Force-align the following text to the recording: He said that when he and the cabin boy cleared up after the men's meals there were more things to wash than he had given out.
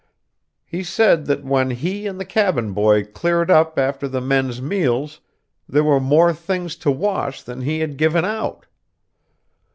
He 0.65 0.81
said 0.83 1.27
that 1.27 1.43
when 1.45 1.69
he 1.69 2.07
and 2.07 2.19
the 2.19 2.25
cabin 2.25 2.73
boy 2.73 3.03
cleared 3.03 3.51
up 3.51 3.77
after 3.77 4.07
the 4.07 4.19
men's 4.19 4.59
meals 4.59 5.19
there 5.69 5.83
were 5.83 5.99
more 5.99 6.33
things 6.33 6.75
to 6.77 6.89
wash 6.89 7.43
than 7.43 7.61
he 7.61 7.81
had 7.81 7.97
given 7.97 8.25
out. 8.25 8.65